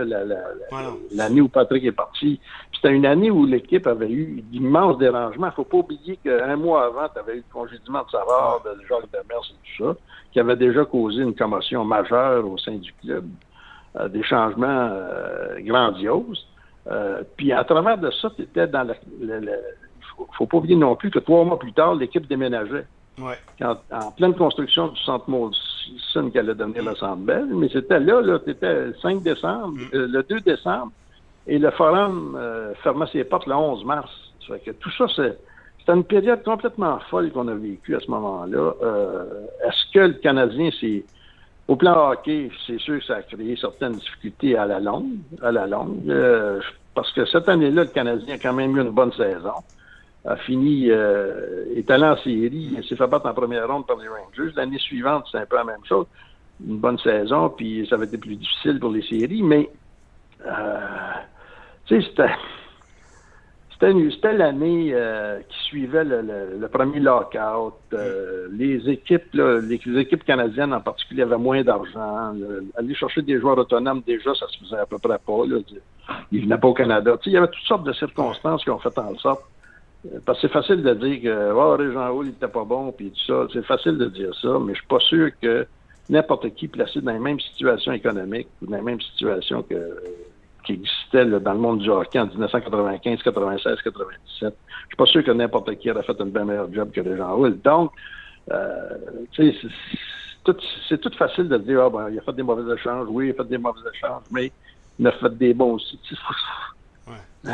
l'année 1.13 1.41
où 1.41 1.49
Patrick 1.49 1.85
est 1.85 1.93
parti. 1.93 2.41
C'était 2.75 2.93
une 2.93 3.07
année 3.07 3.31
où 3.31 3.47
l'équipe 3.47 3.87
avait 3.87 4.11
eu 4.11 4.43
d'immenses 4.51 4.99
dérangements. 4.99 5.47
Il 5.47 5.51
ne 5.51 5.55
faut 5.55 5.65
pas 5.65 5.77
oublier 5.77 6.19
qu'un 6.25 6.57
mois 6.57 6.87
avant, 6.87 7.09
tu 7.09 7.21
avais 7.21 7.35
eu 7.35 7.45
le 7.49 7.53
congédiement 7.53 8.03
de 8.03 8.11
Savard, 8.11 8.63
de 8.65 8.71
Jacques 8.89 9.11
Demers 9.13 9.45
et 9.51 9.79
tout 9.79 9.85
ça, 9.85 9.97
qui 10.33 10.41
avait 10.41 10.57
déjà 10.57 10.85
causé 10.85 11.23
une 11.23 11.37
commotion 11.37 11.85
majeure 11.85 12.45
au 12.51 12.59
sein 12.59 12.75
du 12.75 12.93
club. 12.95 13.27
Euh, 13.97 14.09
des 14.09 14.23
changements 14.23 14.91
grandioses. 15.61 16.47
Euh, 16.91 17.23
puis 17.37 17.53
à 17.53 17.65
travers 17.65 17.99
de 17.99 18.11
ça, 18.11 18.31
tu 18.35 18.43
étais 18.43 18.67
dans 18.67 18.83
le. 18.83 18.95
Il 19.21 19.49
faut, 20.17 20.29
faut 20.37 20.47
pas 20.47 20.57
oublier 20.59 20.77
non 20.77 20.97
plus 20.97 21.11
que 21.11 21.19
trois 21.19 21.45
mois 21.45 21.59
plus 21.59 21.73
tard, 21.73 21.95
l'équipe 21.95 22.27
déménageait. 22.27 22.87
Ouais. 23.19 23.37
en 23.61 24.11
pleine 24.13 24.35
construction 24.35 24.89
du 24.89 25.01
centre 25.03 25.29
Molson 25.29 26.31
qui 26.31 26.39
allait 26.39 26.55
devenir 26.55 26.83
le 26.83 26.95
centre 26.95 27.21
Bell, 27.21 27.49
mais 27.51 27.69
c'était 27.69 28.01
là, 28.01 28.23
là, 28.23 28.39
tu 28.39 28.51
étais 28.51 28.87
le 28.87 28.95
5 29.03 29.23
décembre, 29.23 29.75
mm. 29.75 29.89
le 29.93 30.23
2 30.23 30.41
décembre, 30.41 30.91
et 31.47 31.59
le 31.59 31.71
forum 31.73 32.39
fermait 32.83 33.07
ses 33.13 33.25
portes 33.25 33.47
le 33.47 33.55
11 33.55 33.85
mars. 33.85 34.11
Ça 34.47 34.55
fait 34.55 34.61
que 34.61 34.71
tout 34.71 34.91
ça, 34.93 35.07
c'est. 35.15 35.39
C'était 35.81 35.93
une 35.93 36.05
période 36.05 36.43
complètement 36.45 36.99
folle 37.11 37.31
qu'on 37.31 37.49
a 37.49 37.55
vécue 37.55 37.97
à 37.97 38.01
ce 38.01 38.11
moment-là. 38.11 38.73
Est-ce 39.67 39.93
que 39.93 40.01
le 40.01 40.15
Canadien 40.15 40.71
s'est 40.79 41.05
au 41.71 41.77
plan 41.77 42.11
hockey, 42.11 42.51
c'est 42.67 42.81
sûr 42.81 42.99
que 42.99 43.05
ça 43.05 43.17
a 43.19 43.23
créé 43.23 43.55
certaines 43.55 43.93
difficultés 43.93 44.57
à 44.57 44.67
la 44.67 44.81
longue, 44.81 45.19
à 45.41 45.53
la 45.53 45.69
longue, 45.69 46.03
euh, 46.09 46.61
parce 46.95 47.13
que 47.13 47.25
cette 47.27 47.49
année-là, 47.49 47.85
le 47.85 47.91
Canadien 47.91 48.35
a 48.35 48.39
quand 48.39 48.53
même 48.53 48.77
eu 48.77 48.81
une 48.81 48.91
bonne 48.91 49.13
saison. 49.13 49.55
A 50.25 50.37
fini, 50.37 50.91
euh, 50.91 51.65
est 51.75 51.91
allé 51.91 52.05
en 52.05 52.17
série, 52.19 52.77
s'est 52.87 52.97
fait 52.97 53.07
battre 53.07 53.27
en 53.27 53.33
première 53.33 53.67
ronde 53.69 53.87
par 53.87 53.97
les 53.97 54.09
Rangers. 54.09 54.53
L'année 54.55 54.79
suivante, 54.79 55.25
c'est 55.31 55.39
un 55.39 55.47
peu 55.47 55.57
la 55.57 55.65
même 55.65 55.85
chose. 55.89 56.07
Une 56.67 56.79
bonne 56.79 56.99
saison, 56.99 57.49
puis 57.49 57.87
ça 57.89 57.97
va 57.97 58.05
être 58.05 58.17
plus 58.19 58.37
difficile 58.37 58.79
pour 58.79 58.91
les 58.91 59.03
séries, 59.03 59.43
mais 59.43 59.71
euh, 60.47 60.79
tu 61.87 62.03
sais, 62.03 62.09
c'était 62.09 62.33
c'était 63.81 64.35
l'année 64.35 64.91
euh, 64.93 65.41
qui 65.49 65.59
suivait 65.65 66.05
le, 66.05 66.69
premier 66.69 67.01
lockout. 67.01 67.75
Euh, 67.95 68.49
les 68.53 68.89
équipes, 68.91 69.33
les, 69.33 69.99
équipes 69.99 70.25
canadiennes 70.25 70.75
en 70.75 70.81
particulier 70.81 71.23
avaient 71.23 71.39
moins 71.39 71.63
d'argent. 71.63 72.35
Aller 72.77 72.95
chercher 72.95 73.23
des 73.23 73.41
joueurs 73.41 73.57
autonomes, 73.57 74.03
déjà, 74.07 74.35
ça 74.35 74.47
se 74.49 74.59
faisait 74.59 74.81
à 74.81 74.87
peu 74.87 74.99
près 74.99 75.19
pas. 75.19 75.47
Là. 75.47 75.59
Ils 76.31 76.43
venaient 76.43 76.59
pas 76.59 76.69
au 76.69 76.75
Canada. 76.75 77.17
il 77.25 77.33
y 77.33 77.37
avait 77.39 77.49
toutes 77.49 77.67
sortes 77.67 77.85
de 77.85 77.93
circonstances 77.93 78.63
qui 78.63 78.71
ont 78.71 78.79
fait 78.79 78.99
en 78.99 79.17
sorte 79.17 79.43
parce 80.25 80.41
que 80.41 80.49
c'est 80.49 80.53
facile 80.53 80.83
de 80.83 80.95
dire 80.95 81.23
que 81.23 81.53
oh, 81.53 81.77
Régent 81.77 82.09
Hall, 82.09 82.27
il 82.27 82.31
était 82.31 82.49
pas 82.49 82.65
bon, 82.65 82.91
puis 82.93 83.11
tout 83.11 83.27
ça. 83.27 83.47
C'est 83.53 83.65
facile 83.65 83.99
de 83.99 84.07
dire 84.07 84.35
ça, 84.41 84.59
mais 84.61 84.73
je 84.75 84.79
suis 84.79 84.89
pas 84.89 85.01
sûr 85.01 85.31
que 85.41 85.67
n'importe 86.09 86.51
qui 86.55 86.69
placé 86.69 87.01
dans 87.01 87.13
les 87.13 87.19
mêmes 87.19 87.41
situations 87.41 87.93
économiques 87.93 88.49
ou 88.63 88.67
dans 88.67 88.77
les 88.77 88.83
mêmes 88.83 89.01
situations 89.01 89.63
que, 89.63 89.77
qui 90.65 90.73
existaient 90.75 91.25
dans 91.25 91.53
le 91.53 91.59
monde 91.59 91.79
du 91.81 91.91
hockey 91.91 92.19
en 92.19 92.27
1995, 92.27 93.23
96, 93.23 93.79
97, 93.83 94.19
je 94.39 94.47
suis 94.47 94.97
pas 94.97 95.07
sûr 95.07 95.25
que 95.25 95.31
n'importe 95.31 95.75
qui 95.77 95.91
aurait 95.91 96.03
fait 96.03 96.21
un 96.21 96.27
bien 96.27 96.45
meilleur 96.45 96.73
job 96.73 96.91
que 96.93 97.01
Régent 97.01 97.35
Hall. 97.37 97.61
Donc, 97.61 97.93
euh, 98.51 98.91
tu 99.33 99.53
sais, 99.53 99.69
c'est 100.89 101.01
tout, 101.01 101.11
facile 101.17 101.49
de 101.49 101.59
dire, 101.59 101.83
ah, 101.85 101.91
ben, 101.91 102.11
il 102.11 102.19
a 102.19 102.23
fait 102.23 102.33
des 102.33 102.43
mauvais 102.43 102.75
échanges, 102.75 103.07
oui, 103.11 103.29
il 103.29 103.31
a 103.31 103.35
fait 103.35 103.49
des 103.49 103.59
mauvais 103.59 103.81
échanges, 103.95 104.23
mais 104.31 104.51
il 104.99 105.07
a 105.07 105.13
fait 105.13 105.37
des 105.37 105.55
bons 105.55 105.75
aussi. 105.75 105.99
Ouais. 107.07 107.53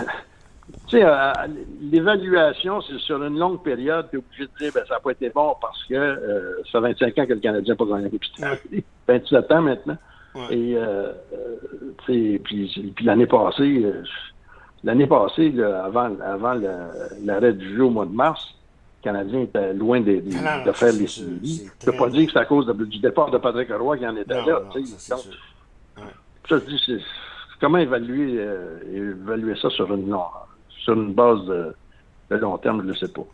Tu 0.89 0.99
sais, 0.99 1.05
euh, 1.05 1.33
l'évaluation, 1.81 2.81
c'est 2.83 2.99
sur 2.99 3.23
une 3.23 3.39
longue 3.39 3.63
période, 3.63 4.09
tu 4.11 4.17
es 4.17 4.19
obligé 4.19 4.45
de 4.45 4.59
dire, 4.59 4.73
ben, 4.75 4.85
ça 4.89 4.95
n'a 4.95 5.01
pas 5.01 5.13
été 5.13 5.31
bon 5.31 5.55
parce 5.61 5.85
que 5.85 5.95
euh, 5.95 6.63
ça 6.71 6.81
fait 6.81 7.05
25 7.05 7.19
ans 7.19 7.27
que 7.27 7.33
le 7.35 7.41
Canadien 7.41 7.75
n'a 7.75 7.77
pas 7.77 7.85
gagné 7.85 8.11
la 8.39 8.57
27 9.07 9.53
ans 9.53 9.63
maintenant. 9.63 9.97
Et, 10.51 10.77
euh, 10.77 11.13
puis, 12.05 12.39
puis 12.39 13.05
l'année 13.05 13.27
passée, 13.27 13.85
l'année 14.85 15.07
passée, 15.07 15.55
avant, 15.61 16.11
avant 16.21 16.55
l'arrêt 17.25 17.53
du 17.53 17.77
jeu 17.77 17.85
au 17.85 17.91
mois 17.91 18.07
de 18.07 18.13
mars, 18.13 18.55
le 19.01 19.13
Canadien 19.13 19.41
était 19.43 19.73
loin 19.75 20.01
de, 20.01 20.17
de, 20.17 20.73
faire 20.73 20.93
les 20.93 21.07
séries. 21.07 21.71
Je 21.81 21.87
ne 21.87 21.93
peux 21.93 21.99
pas 21.99 22.11
dire 22.11 22.27
que 22.27 22.33
c'est 22.33 22.39
à 22.39 22.45
cause 22.45 22.67
du 22.67 22.99
départ 22.99 23.31
de 23.31 23.39
Patrick 23.39 23.71
Roy 23.73 23.99
qui 23.99 24.07
en 24.07 24.17
était 24.17 24.35
là. 24.35 24.63
ça, 25.07 25.17
je 26.49 26.57
dis, 26.57 27.05
comment 27.61 27.79
évaluer, 27.79 28.45
évaluer 28.93 29.57
ça 29.61 29.71
sur 29.71 29.93
une, 29.95 30.15
sur 30.69 30.95
une 30.95 31.13
base 31.13 31.45
de, 31.47 32.37
long 32.37 32.59
terme, 32.59 32.83
je 32.83 32.89
ne 32.89 32.95
sais 32.95 33.09
pas. 33.09 33.27